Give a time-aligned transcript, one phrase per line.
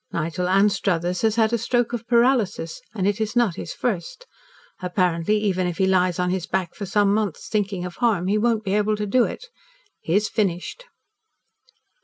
[0.11, 4.25] Nigel Anstruthers has had a stroke of paralysis, and it is not his first.
[4.81, 8.39] Apparently, even if he lies on his back for some months thinking of harm, he
[8.39, 9.45] won't be able to do it.
[9.99, 10.85] He is finished."